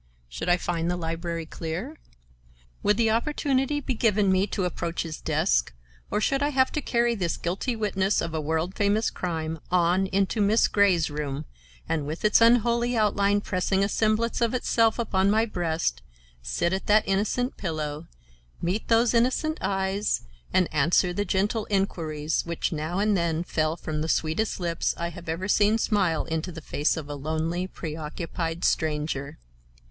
Should 0.27 0.49
I 0.49 0.57
find 0.57 0.89
the 0.89 0.97
library 0.97 1.45
clear? 1.45 1.95
Would 2.81 2.97
the 2.97 3.11
opportunity 3.11 3.79
be 3.79 3.93
given 3.93 4.31
me 4.31 4.47
to 4.47 4.65
approach 4.65 5.03
his 5.03 5.21
desk, 5.21 5.73
or 6.09 6.19
should 6.19 6.41
I 6.41 6.49
have 6.49 6.71
to 6.71 6.81
carry 6.81 7.13
this 7.13 7.37
guilty 7.37 7.75
witness 7.75 8.19
of 8.19 8.33
a 8.33 8.41
world 8.41 8.73
famous 8.73 9.11
crime 9.11 9.59
on 9.69 10.07
into 10.07 10.41
Miss 10.41 10.67
Grey's 10.67 11.11
room, 11.11 11.45
and 11.87 12.07
with 12.07 12.25
its 12.25 12.41
unholy 12.41 12.97
outline 12.97 13.41
pressing 13.41 13.83
a 13.83 13.87
semblance 13.87 14.41
of 14.41 14.55
itself 14.55 14.97
upon 14.97 15.29
my 15.29 15.45
breast, 15.45 16.01
sit 16.41 16.73
at 16.73 16.87
that 16.87 17.03
innocent 17.07 17.55
pillow, 17.57 18.07
meet 18.59 18.87
those 18.87 19.13
innocent 19.13 19.59
eyes, 19.61 20.23
and 20.51 20.67
answer 20.73 21.13
the 21.13 21.25
gentle 21.25 21.65
inquiries 21.69 22.43
which 22.43 22.71
now 22.71 22.97
and 22.97 23.15
then 23.15 23.43
fell 23.43 23.77
from 23.77 24.01
the 24.01 24.09
sweetest 24.09 24.59
lips 24.59 24.95
I 24.97 25.09
have 25.09 25.29
ever 25.29 25.47
seen 25.47 25.77
smile 25.77 26.25
into 26.25 26.51
the 26.51 26.59
face 26.59 26.97
of 26.97 27.07
a 27.07 27.13
lonely, 27.13 27.67
preoccupied 27.67 28.63
stranger? 28.65 29.37